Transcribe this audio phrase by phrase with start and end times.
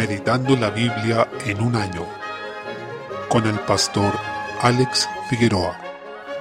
[0.00, 2.06] Meditando la Biblia en un año
[3.28, 4.14] con el pastor
[4.62, 5.78] Alex Figueroa.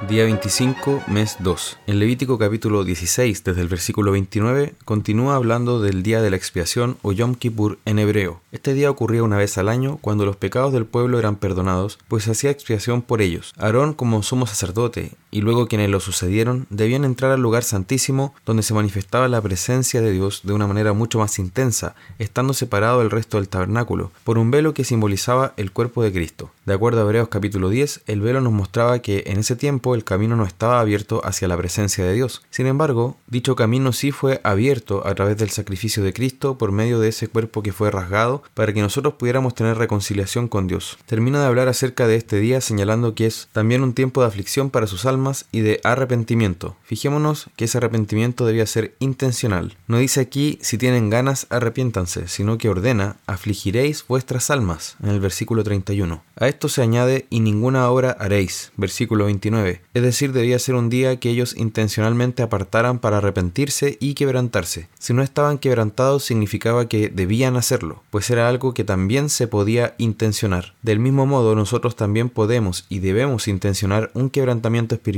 [0.08, 1.80] Día 25, mes 2.
[1.88, 6.98] En Levítico capítulo 16, desde el versículo 29, continúa hablando del día de la expiación
[7.02, 8.40] o Yom Kippur en hebreo.
[8.54, 12.30] Este día ocurría una vez al año cuando los pecados del pueblo eran perdonados, pues
[12.30, 13.52] hacía expiación por ellos.
[13.58, 18.64] Aarón, como sumo sacerdote, y luego quienes lo sucedieron, debían entrar al lugar santísimo donde
[18.64, 23.12] se manifestaba la presencia de Dios de una manera mucho más intensa, estando separado del
[23.12, 26.52] resto del tabernáculo, por un velo que simbolizaba el cuerpo de Cristo.
[26.66, 30.04] De acuerdo a Hebreos capítulo 10, el velo nos mostraba que en ese tiempo el
[30.04, 32.44] camino no estaba abierto hacia la presencia de Dios.
[32.50, 37.00] Sin embargo, dicho camino sí fue abierto a través del sacrificio de Cristo por medio
[37.00, 40.98] de ese cuerpo que fue rasgado para que nosotros pudiéramos tener reconciliación con Dios.
[41.06, 44.70] Termina de hablar acerca de este día señalando que es también un tiempo de aflicción
[44.70, 45.19] para sus almas
[45.52, 46.76] y de arrepentimiento.
[46.84, 49.78] Fijémonos que ese arrepentimiento debía ser intencional.
[49.88, 55.20] No dice aquí si tienen ganas arrepiéntanse, sino que ordena afligiréis vuestras almas en el
[55.20, 56.24] versículo 31.
[56.36, 60.90] A esto se añade y ninguna obra haréis, versículo 29 es decir, debía ser un
[60.90, 64.88] día que ellos intencionalmente apartaran para arrepentirse y quebrantarse.
[64.98, 69.96] Si no estaban quebrantados significaba que debían hacerlo, pues era algo que también se podía
[69.98, 70.74] intencionar.
[70.82, 75.09] Del mismo modo, nosotros también podemos y debemos intencionar un quebrantamiento espiritual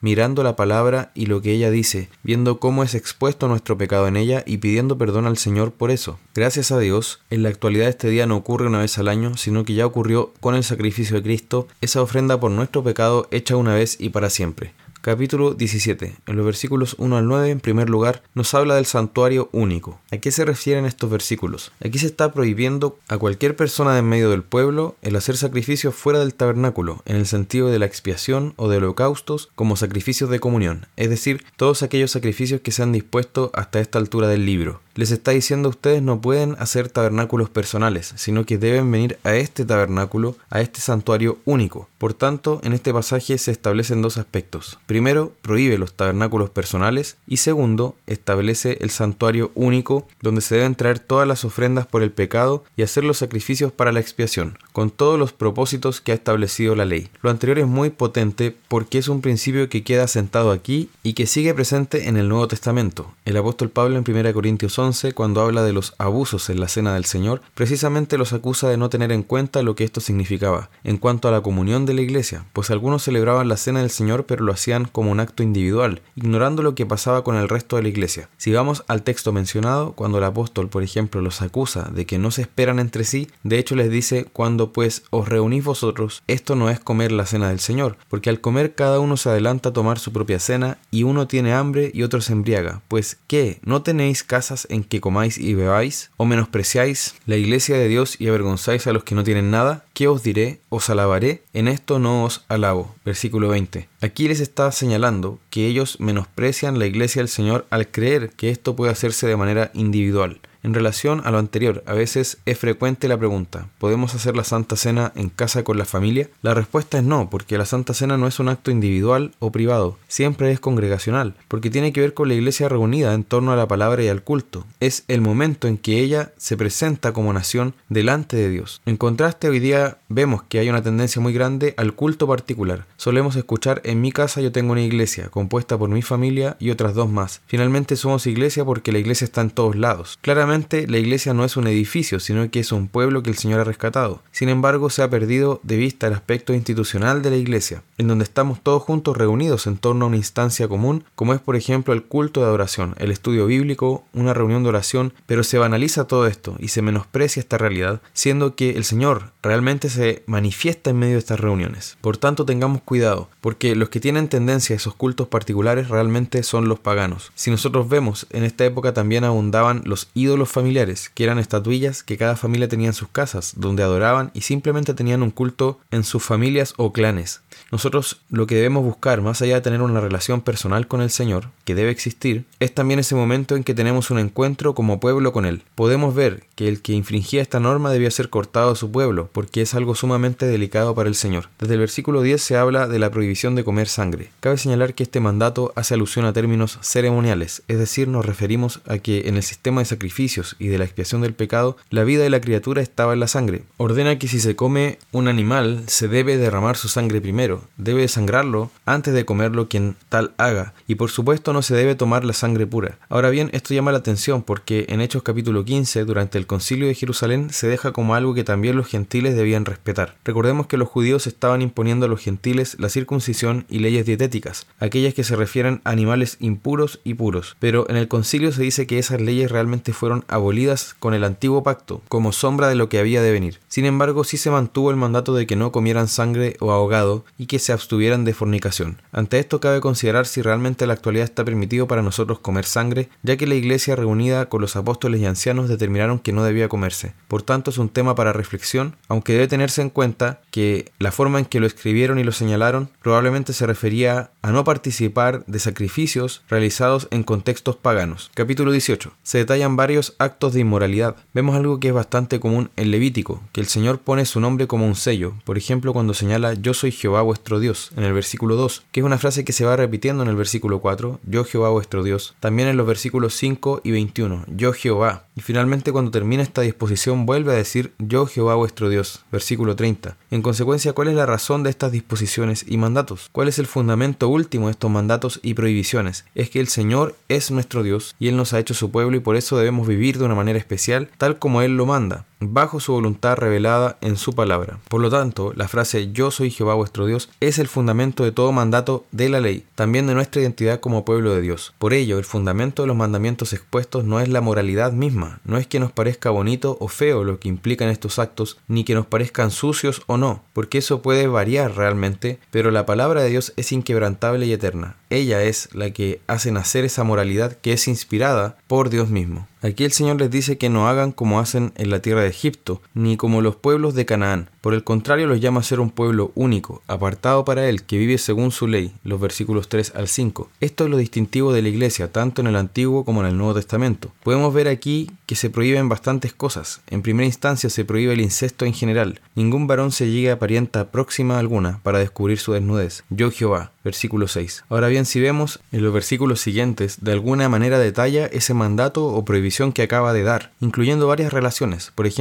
[0.00, 4.16] mirando la palabra y lo que ella dice, viendo cómo es expuesto nuestro pecado en
[4.16, 6.18] ella y pidiendo perdón al Señor por eso.
[6.34, 9.64] Gracias a Dios, en la actualidad este día no ocurre una vez al año, sino
[9.64, 13.74] que ya ocurrió con el sacrificio de Cristo, esa ofrenda por nuestro pecado hecha una
[13.74, 14.72] vez y para siempre.
[15.06, 16.16] Capítulo 17.
[16.26, 20.00] En los versículos 1 al 9, en primer lugar, nos habla del santuario único.
[20.10, 21.70] ¿A qué se refieren estos versículos?
[21.78, 25.94] Aquí se está prohibiendo a cualquier persona de en medio del pueblo el hacer sacrificios
[25.94, 30.40] fuera del tabernáculo, en el sentido de la expiación o de holocaustos como sacrificios de
[30.40, 34.80] comunión, es decir, todos aquellos sacrificios que se han dispuesto hasta esta altura del libro
[34.96, 39.36] les está diciendo a ustedes no pueden hacer tabernáculos personales, sino que deben venir a
[39.36, 41.88] este tabernáculo, a este santuario único.
[41.98, 44.78] Por tanto, en este pasaje se establecen dos aspectos.
[44.86, 50.98] Primero, prohíbe los tabernáculos personales y segundo, establece el santuario único donde se deben traer
[50.98, 55.18] todas las ofrendas por el pecado y hacer los sacrificios para la expiación, con todos
[55.18, 57.10] los propósitos que ha establecido la ley.
[57.20, 61.26] Lo anterior es muy potente porque es un principio que queda sentado aquí y que
[61.26, 63.12] sigue presente en el Nuevo Testamento.
[63.26, 66.94] El apóstol Pablo en 1 Corintios 11 cuando habla de los abusos en la cena
[66.94, 70.96] del Señor, precisamente los acusa de no tener en cuenta lo que esto significaba en
[70.96, 74.44] cuanto a la comunión de la iglesia, pues algunos celebraban la cena del Señor pero
[74.44, 77.88] lo hacían como un acto individual, ignorando lo que pasaba con el resto de la
[77.88, 78.28] iglesia.
[78.36, 82.30] Si vamos al texto mencionado, cuando el apóstol, por ejemplo, los acusa de que no
[82.30, 86.70] se esperan entre sí, de hecho les dice, cuando pues os reunís vosotros, esto no
[86.70, 89.98] es comer la cena del Señor, porque al comer cada uno se adelanta a tomar
[89.98, 93.58] su propia cena, y uno tiene hambre y otro se embriaga, pues ¿qué?
[93.62, 98.20] ¿No tenéis casas en en que comáis y bebáis, o menospreciáis la iglesia de Dios
[98.20, 100.60] y avergonzáis a los que no tienen nada, ¿qué os diré?
[100.68, 101.42] ¿Os alabaré?
[101.52, 102.94] En esto no os alabo.
[103.04, 103.88] Versículo 20.
[104.00, 108.76] Aquí les está señalando que ellos menosprecian la iglesia del Señor al creer que esto
[108.76, 110.40] puede hacerse de manera individual.
[110.66, 114.74] En relación a lo anterior, a veces es frecuente la pregunta, ¿podemos hacer la Santa
[114.74, 116.28] Cena en casa con la familia?
[116.42, 119.96] La respuesta es no, porque la Santa Cena no es un acto individual o privado,
[120.08, 123.68] siempre es congregacional, porque tiene que ver con la iglesia reunida en torno a la
[123.68, 124.66] palabra y al culto.
[124.80, 128.82] Es el momento en que ella se presenta como nación delante de Dios.
[128.86, 132.86] En contraste, hoy día vemos que hay una tendencia muy grande al culto particular.
[132.96, 136.94] Solemos escuchar en mi casa yo tengo una iglesia compuesta por mi familia y otras
[136.94, 137.40] dos más.
[137.46, 140.18] Finalmente somos iglesia porque la iglesia está en todos lados.
[140.22, 140.55] Claramente
[140.88, 143.64] la iglesia no es un edificio, sino que es un pueblo que el Señor ha
[143.64, 144.22] rescatado.
[144.32, 148.24] Sin embargo, se ha perdido de vista el aspecto institucional de la iglesia, en donde
[148.24, 152.04] estamos todos juntos reunidos en torno a una instancia común, como es por ejemplo el
[152.04, 156.56] culto de adoración, el estudio bíblico, una reunión de oración, pero se banaliza todo esto
[156.58, 161.20] y se menosprecia esta realidad, siendo que el Señor realmente se manifiesta en medio de
[161.20, 161.96] estas reuniones.
[162.00, 166.68] Por tanto, tengamos cuidado, porque los que tienen tendencia a esos cultos particulares realmente son
[166.68, 167.32] los paganos.
[167.34, 172.16] Si nosotros vemos, en esta época también abundaban los ídolos familiares, que eran estatuillas que
[172.16, 176.22] cada familia tenía en sus casas, donde adoraban y simplemente tenían un culto en sus
[176.22, 177.40] familias o clanes.
[177.72, 181.50] Nosotros lo que debemos buscar, más allá de tener una relación personal con el Señor,
[181.64, 185.46] que debe existir, es también ese momento en que tenemos un encuentro como pueblo con
[185.46, 185.62] Él.
[185.74, 189.62] Podemos ver que el que infringía esta norma debía ser cortado de su pueblo, porque
[189.62, 191.48] es algo sumamente delicado para el Señor.
[191.58, 194.30] Desde el versículo 10 se habla de la prohibición de comer sangre.
[194.40, 198.98] Cabe señalar que este mandato hace alusión a términos ceremoniales, es decir, nos referimos a
[198.98, 202.30] que en el sistema de sacrificio y de la expiación del pecado, la vida de
[202.30, 203.62] la criatura estaba en la sangre.
[203.76, 208.70] Ordena que si se come un animal, se debe derramar su sangre primero, debe desangrarlo
[208.84, 212.66] antes de comerlo quien tal haga, y por supuesto no se debe tomar la sangre
[212.66, 212.98] pura.
[213.08, 216.94] Ahora bien, esto llama la atención porque en Hechos capítulo 15, durante el concilio de
[216.94, 220.16] Jerusalén, se deja como algo que también los gentiles debían respetar.
[220.24, 225.14] Recordemos que los judíos estaban imponiendo a los gentiles la circuncisión y leyes dietéticas, aquellas
[225.14, 228.98] que se refieren a animales impuros y puros, pero en el concilio se dice que
[228.98, 233.22] esas leyes realmente fueron abolidas con el antiguo pacto, como sombra de lo que había
[233.22, 233.60] de venir.
[233.68, 237.46] Sin embargo, sí se mantuvo el mandato de que no comieran sangre o ahogado y
[237.46, 239.00] que se abstuvieran de fornicación.
[239.12, 243.08] Ante esto cabe considerar si realmente en la actualidad está permitido para nosotros comer sangre,
[243.22, 247.14] ya que la iglesia reunida con los apóstoles y ancianos determinaron que no debía comerse.
[247.28, 251.38] Por tanto, es un tema para reflexión, aunque debe tenerse en cuenta que la forma
[251.38, 256.42] en que lo escribieron y lo señalaron probablemente se refería a no participar de sacrificios
[256.48, 258.30] realizados en contextos paganos.
[258.34, 259.12] Capítulo 18.
[259.22, 261.16] Se detallan varios actos de inmoralidad.
[261.34, 264.86] Vemos algo que es bastante común en Levítico, que el Señor pone su nombre como
[264.86, 268.84] un sello, por ejemplo cuando señala yo soy Jehová vuestro Dios, en el versículo 2,
[268.92, 272.02] que es una frase que se va repitiendo en el versículo 4, yo Jehová vuestro
[272.02, 276.62] Dios, también en los versículos 5 y 21, yo Jehová, y finalmente cuando termina esta
[276.62, 280.16] disposición vuelve a decir yo Jehová vuestro Dios, versículo 30.
[280.30, 283.28] En consecuencia, ¿cuál es la razón de estas disposiciones y mandatos?
[283.32, 286.24] ¿Cuál es el fundamento último de estos mandatos y prohibiciones?
[286.34, 289.20] Es que el Señor es nuestro Dios y Él nos ha hecho su pueblo y
[289.20, 292.92] por eso debemos vivir de una manera especial, tal como Él lo manda bajo su
[292.92, 294.78] voluntad revelada en su palabra.
[294.88, 298.52] Por lo tanto, la frase yo soy Jehová vuestro Dios es el fundamento de todo
[298.52, 301.74] mandato de la ley, también de nuestra identidad como pueblo de Dios.
[301.78, 305.66] Por ello, el fundamento de los mandamientos expuestos no es la moralidad misma, no es
[305.66, 309.50] que nos parezca bonito o feo lo que implican estos actos, ni que nos parezcan
[309.50, 314.46] sucios o no, porque eso puede variar realmente, pero la palabra de Dios es inquebrantable
[314.46, 314.96] y eterna.
[315.08, 319.46] Ella es la que hace nacer esa moralidad que es inspirada por Dios mismo.
[319.62, 322.82] Aquí el Señor les dice que no hagan como hacen en la tierra de Egipto,
[322.94, 324.50] ni como los pueblos de Canaán.
[324.60, 328.18] Por el contrario, los llama a ser un pueblo único, apartado para Él, que vive
[328.18, 330.50] según su ley, los versículos 3 al 5.
[330.60, 333.54] Esto es lo distintivo de la iglesia, tanto en el Antiguo como en el Nuevo
[333.54, 334.12] Testamento.
[334.22, 336.80] Podemos ver aquí que se prohíben bastantes cosas.
[336.88, 339.20] En primera instancia se prohíbe el incesto en general.
[339.34, 343.04] Ningún varón se llegue a parienta próxima alguna para descubrir su desnudez.
[343.10, 344.64] Yo Jehová, versículo 6.
[344.68, 349.24] Ahora bien, si vemos en los versículos siguientes, de alguna manera detalla ese mandato o
[349.24, 352.15] prohibición que acaba de dar, incluyendo varias relaciones, por ejemplo,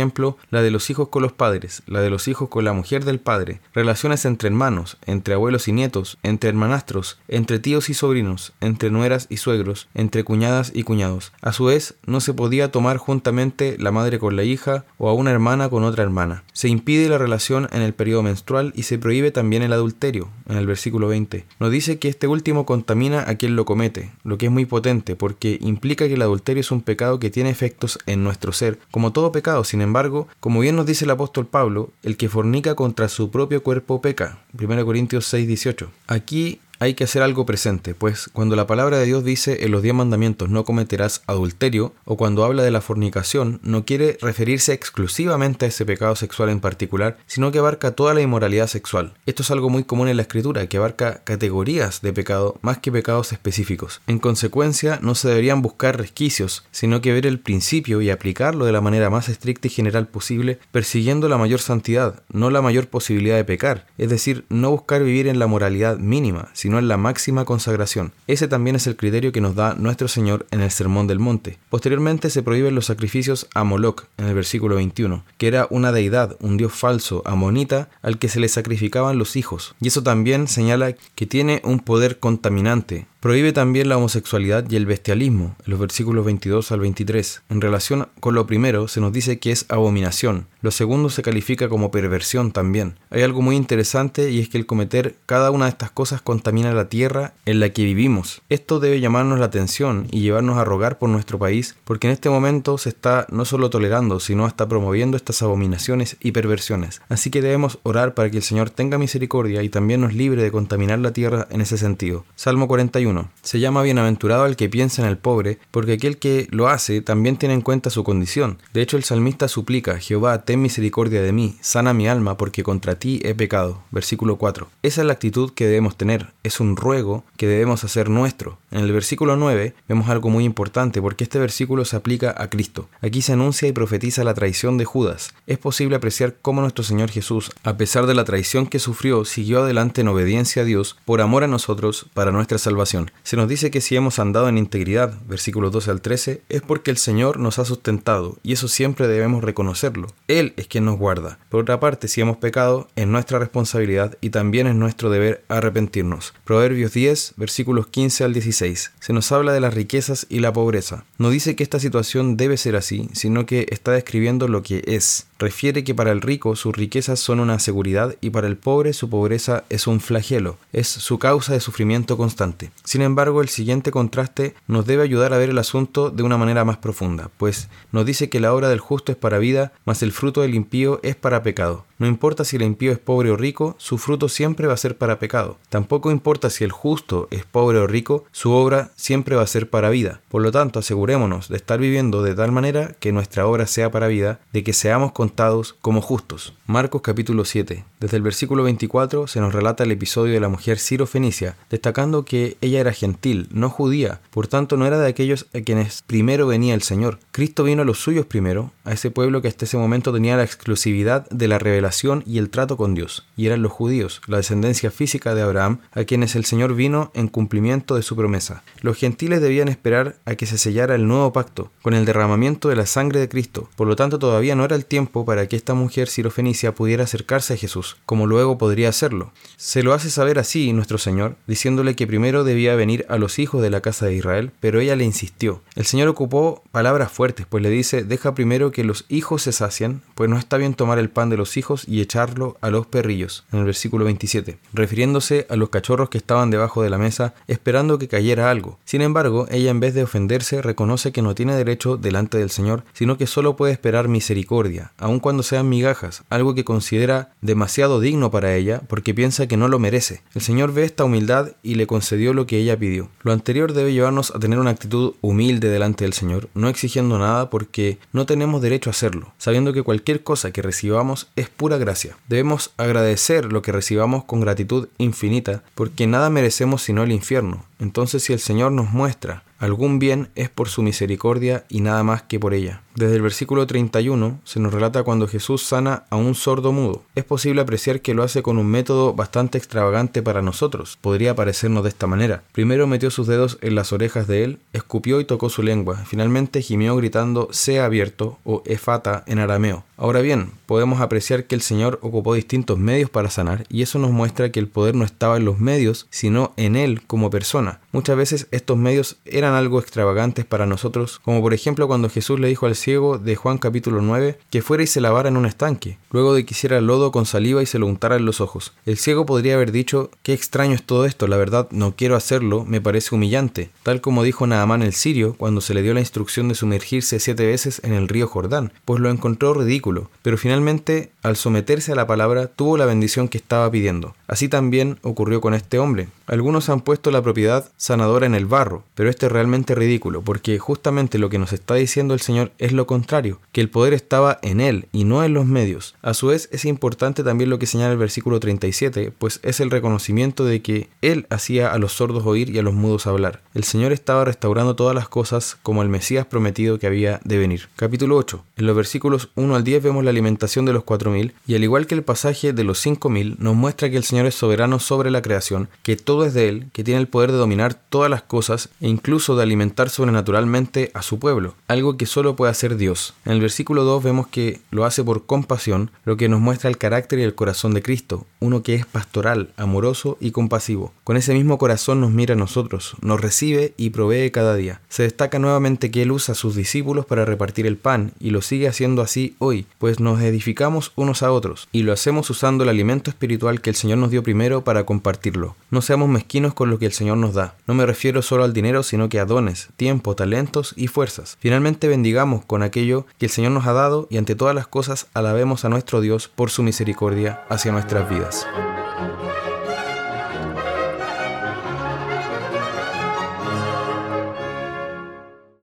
[0.51, 3.19] la de los hijos con los padres, la de los hijos con la mujer del
[3.19, 8.91] padre, relaciones entre hermanos, entre abuelos y nietos, entre hermanastros, entre tíos y sobrinos, entre
[8.91, 11.31] nueras y suegros, entre cuñadas y cuñados.
[11.41, 15.13] A su vez, no se podía tomar juntamente la madre con la hija o a
[15.13, 16.43] una hermana con otra hermana.
[16.53, 20.57] Se impide la relación en el periodo menstrual y se prohíbe también el adulterio, en
[20.57, 24.47] el versículo 20 nos dice que este último contamina a quien lo comete, lo que
[24.47, 28.23] es muy potente porque implica que el adulterio es un pecado que tiene efectos en
[28.23, 32.17] nuestro ser, como todo pecado, sin embargo, como bien nos dice el apóstol Pablo, el
[32.17, 34.39] que fornica contra su propio cuerpo peca.
[34.59, 35.87] 1 Corintios 6:18.
[36.07, 39.81] Aquí hay que hacer algo presente, pues cuando la palabra de Dios dice en los
[39.81, 45.65] diez mandamientos no cometerás adulterio, o cuando habla de la fornicación, no quiere referirse exclusivamente
[45.65, 49.13] a ese pecado sexual en particular, sino que abarca toda la inmoralidad sexual.
[49.25, 52.91] Esto es algo muy común en la escritura, que abarca categorías de pecado más que
[52.91, 54.01] pecados específicos.
[54.07, 58.71] En consecuencia, no se deberían buscar resquicios, sino que ver el principio y aplicarlo de
[58.71, 63.35] la manera más estricta y general posible, persiguiendo la mayor santidad, no la mayor posibilidad
[63.35, 67.45] de pecar, es decir, no buscar vivir en la moralidad mínima, sino en la máxima
[67.45, 68.11] consagración.
[68.25, 71.59] Ese también es el criterio que nos da nuestro Señor en el Sermón del Monte.
[71.69, 76.35] Posteriormente se prohíben los sacrificios a Moloch, en el versículo 21, que era una deidad,
[76.39, 79.75] un dios falso, amonita, al que se le sacrificaban los hijos.
[79.79, 84.85] Y eso también señala que tiene un poder contaminante, Prohíbe también la homosexualidad y el
[84.85, 87.41] bestialismo, en los versículos 22 al 23.
[87.49, 90.45] En relación con lo primero, se nos dice que es abominación.
[90.61, 92.99] Lo segundo se califica como perversión también.
[93.09, 96.71] Hay algo muy interesante y es que el cometer cada una de estas cosas contamina
[96.71, 98.43] la tierra en la que vivimos.
[98.49, 102.29] Esto debe llamarnos la atención y llevarnos a rogar por nuestro país, porque en este
[102.29, 107.01] momento se está no solo tolerando, sino hasta promoviendo estas abominaciones y perversiones.
[107.09, 110.51] Así que debemos orar para que el Señor tenga misericordia y también nos libre de
[110.51, 112.23] contaminar la tierra en ese sentido.
[112.35, 116.67] Salmo 41 se llama bienaventurado el que piensa en el pobre, porque aquel que lo
[116.67, 118.59] hace también tiene en cuenta su condición.
[118.73, 122.95] De hecho, el salmista suplica, Jehová, ten misericordia de mí, sana mi alma, porque contra
[122.95, 123.83] ti he pecado.
[123.91, 124.67] Versículo 4.
[124.83, 128.57] Esa es la actitud que debemos tener, es un ruego que debemos hacer nuestro.
[128.71, 132.89] En el versículo 9 vemos algo muy importante, porque este versículo se aplica a Cristo.
[133.01, 135.33] Aquí se anuncia y profetiza la traición de Judas.
[135.47, 139.63] Es posible apreciar cómo nuestro Señor Jesús, a pesar de la traición que sufrió, siguió
[139.63, 143.04] adelante en obediencia a Dios por amor a nosotros para nuestra salvación.
[143.23, 146.91] Se nos dice que si hemos andado en integridad, versículos 12 al 13, es porque
[146.91, 150.07] el Señor nos ha sustentado y eso siempre debemos reconocerlo.
[150.27, 151.39] Él es quien nos guarda.
[151.49, 156.33] Por otra parte, si hemos pecado, es nuestra responsabilidad y también es nuestro deber arrepentirnos.
[156.43, 158.91] Proverbios 10, versículos 15 al 16.
[158.99, 161.05] Se nos habla de las riquezas y la pobreza.
[161.17, 165.27] No dice que esta situación debe ser así, sino que está describiendo lo que es
[165.39, 169.09] refiere que para el rico sus riquezas son una seguridad y para el pobre su
[169.09, 172.71] pobreza es un flagelo, es su causa de sufrimiento constante.
[172.95, 176.63] Sin embargo, el siguiente contraste nos debe ayudar a ver el asunto de una manera
[176.63, 180.13] más profunda, pues nos dice que la obra del justo es para vida, mas el
[180.13, 181.83] fruto del impío es para pecado.
[181.97, 184.97] No importa si el impío es pobre o rico, su fruto siempre va a ser
[184.97, 185.57] para pecado.
[185.69, 189.69] Tampoco importa si el justo es pobre o rico, su obra siempre va a ser
[189.69, 190.19] para vida.
[190.27, 194.07] Por lo tanto, asegurémonos de estar viviendo de tal manera que nuestra obra sea para
[194.07, 196.53] vida, de que seamos contados como justos.
[196.67, 197.85] Marcos capítulo 7.
[198.01, 202.25] Desde el versículo 24 se nos relata el episodio de la mujer Ciro Fenicia, destacando
[202.25, 206.45] que ella era gentil, no judía, por tanto no era de aquellos a quienes primero
[206.45, 207.19] venía el Señor.
[207.31, 210.43] Cristo vino a los suyos primero, a ese pueblo que hasta ese momento tenía la
[210.43, 211.84] exclusividad de la revelación
[212.25, 216.03] y el trato con Dios, y eran los judíos, la descendencia física de Abraham, a
[216.03, 218.63] quienes el Señor vino en cumplimiento de su promesa.
[218.81, 222.75] Los gentiles debían esperar a que se sellara el nuevo pacto, con el derramamiento de
[222.75, 225.73] la sangre de Cristo, por lo tanto todavía no era el tiempo para que esta
[225.73, 229.31] mujer sirofenicia pudiera acercarse a Jesús, como luego podría hacerlo.
[229.57, 233.61] Se lo hace saber así nuestro Señor, diciéndole que primero debía venir a los hijos
[233.61, 235.61] de la casa de Israel, pero ella le insistió.
[235.75, 240.01] El Señor ocupó palabras fuertes, pues le dice, deja primero que los hijos se sacien,
[240.15, 243.43] pues no está bien tomar el pan de los hijos y echarlo a los perrillos,
[243.51, 247.99] en el versículo 27, refiriéndose a los cachorros que estaban debajo de la mesa esperando
[247.99, 248.79] que cayera algo.
[248.85, 252.83] Sin embargo, ella en vez de ofenderse reconoce que no tiene derecho delante del Señor,
[252.93, 258.31] sino que solo puede esperar misericordia, aun cuando sean migajas, algo que considera demasiado digno
[258.31, 260.21] para ella porque piensa que no lo merece.
[260.33, 263.09] El Señor ve esta humildad y le concedió lo que ella pidió.
[263.23, 267.49] Lo anterior debe llevarnos a tener una actitud humilde delante del Señor, no exigiendo nada
[267.49, 272.15] porque no tenemos derecho a hacerlo, sabiendo que cualquier cosa que recibamos es pura gracia.
[272.27, 277.65] Debemos agradecer lo que recibamos con gratitud infinita, porque nada merecemos sino el infierno.
[277.79, 282.23] Entonces si el Señor nos muestra algún bien es por su misericordia y nada más
[282.23, 282.81] que por ella.
[282.95, 287.03] Desde el versículo 31 se nos relata cuando Jesús sana a un sordo mudo.
[287.15, 290.97] Es posible apreciar que lo hace con un método bastante extravagante para nosotros.
[291.01, 292.43] Podría parecernos de esta manera.
[292.53, 296.03] Primero metió sus dedos en las orejas de él, escupió y tocó su lengua.
[296.05, 299.83] Finalmente gimió gritando sea abierto o efata en arameo.
[299.97, 304.11] Ahora bien, podemos apreciar que el Señor ocupó distintos medios para sanar y eso nos
[304.11, 307.79] muestra que el poder no estaba en los medios, sino en Él como persona.
[307.95, 312.49] Muchas veces estos medios eran algo extravagantes para nosotros, como por ejemplo cuando Jesús le
[312.49, 315.97] dijo al ciego de Juan capítulo 9 que fuera y se lavara en un estanque,
[316.11, 318.73] luego de que hiciera lodo con saliva y se lo untara en los ojos.
[318.85, 322.65] El ciego podría haber dicho, qué extraño es todo esto, la verdad no quiero hacerlo,
[322.65, 326.49] me parece humillante, tal como dijo Naamán el sirio cuando se le dio la instrucción
[326.49, 331.37] de sumergirse siete veces en el río Jordán, pues lo encontró ridículo, pero finalmente al
[331.37, 334.15] someterse a la palabra tuvo la bendición que estaba pidiendo.
[334.27, 336.09] Así también ocurrió con este hombre.
[336.27, 340.57] Algunos han puesto la propiedad sanadora en el barro, pero este es realmente ridículo, porque
[340.57, 344.39] justamente lo que nos está diciendo el Señor es lo contrario, que el poder estaba
[344.41, 345.95] en Él y no en los medios.
[346.01, 349.69] A su vez es importante también lo que señala el versículo 37, pues es el
[349.69, 353.41] reconocimiento de que Él hacía a los sordos oír y a los mudos hablar.
[353.53, 357.69] El Señor estaba restaurando todas las cosas como el Mesías prometido que había de venir.
[357.75, 358.43] Capítulo 8.
[358.57, 361.85] En los versículos 1 al 10 vemos la alimentación de los 4.000 y al igual
[361.85, 365.21] que el pasaje de los 5.000 nos muestra que el Señor es soberano sobre la
[365.21, 368.69] creación, que todo es de Él, que tiene el poder de dominar todas las cosas
[368.81, 373.13] e incluso de alimentar sobrenaturalmente a su pueblo, algo que solo puede hacer Dios.
[373.25, 376.77] En el versículo 2 vemos que lo hace por compasión, lo que nos muestra el
[376.77, 380.93] carácter y el corazón de Cristo, uno que es pastoral, amoroso y compasivo.
[381.03, 384.81] Con ese mismo corazón nos mira a nosotros, nos recibe y provee cada día.
[384.89, 388.41] Se destaca nuevamente que Él usa a sus discípulos para repartir el pan y lo
[388.41, 392.69] sigue haciendo así hoy, pues nos edificamos unos a otros y lo hacemos usando el
[392.69, 395.55] alimento espiritual que el Señor nos dio primero para compartirlo.
[395.71, 397.55] No seamos mezquinos con lo que el Señor nos da.
[397.67, 401.37] No me refiero solo al dinero, sino que a dones, tiempo, talentos y fuerzas.
[401.39, 405.07] Finalmente bendigamos con aquello que el Señor nos ha dado y ante todas las cosas
[405.13, 408.45] alabemos a nuestro Dios por su misericordia hacia nuestras vidas.